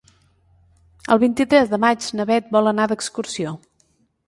[1.15, 3.57] El vint-i-tres de maig na Beth vol anar d'excursió.